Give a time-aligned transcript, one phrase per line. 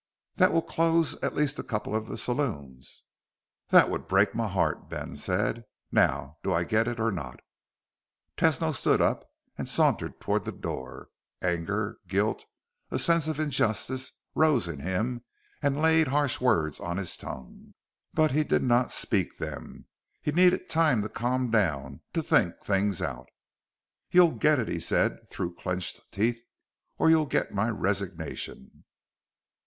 [0.37, 3.03] "That will close at least a couple of the saloons."
[3.69, 5.63] "That would break my heart," Ben said.
[5.91, 7.41] "Now do I get it or not?"
[8.35, 9.29] Tesno stood up
[9.59, 11.09] and sauntered toward the door.
[11.43, 12.45] Anger, guilt,
[12.89, 15.23] a sense of injustice, rose in him
[15.61, 17.75] and laid harsh words on his tongue,
[18.11, 19.85] but he did not speak them.
[20.19, 23.27] He needed time to calm down, to think things out.
[24.09, 26.41] "You'll get it," he said through clenched teeth,
[26.97, 28.85] "or you'll get my resignation."